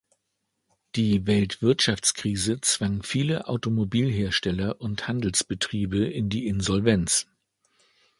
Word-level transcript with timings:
Die 0.95 1.27
Weltwirtschaftskrise 1.27 2.59
zwang 2.61 3.03
viele 3.03 3.47
Automobilhersteller 3.47 4.81
und 4.81 5.07
Handelsbetriebe 5.07 6.03
in 6.05 6.27
die 6.29 6.47
Insolvenz. 6.47 7.27